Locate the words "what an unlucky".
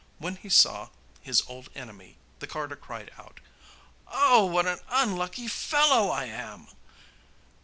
4.45-5.47